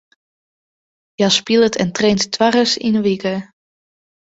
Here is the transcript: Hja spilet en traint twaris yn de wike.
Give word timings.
Hja 1.19 1.29
spilet 1.35 1.75
en 1.83 1.89
traint 1.99 2.25
twaris 2.33 2.73
yn 2.87 2.95
de 2.97 3.01
wike. 3.07 3.35